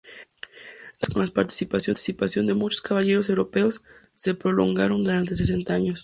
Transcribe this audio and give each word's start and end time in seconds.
Las 0.99 1.09
cruzadas, 1.11 1.29
con 1.29 1.43
la 1.75 1.83
participación 1.83 2.47
de 2.47 2.55
muchos 2.55 2.81
caballeros 2.81 3.29
europeos, 3.29 3.83
se 4.15 4.33
prolongaron 4.33 5.03
durante 5.03 5.35
sesenta 5.35 5.75
años. 5.75 5.99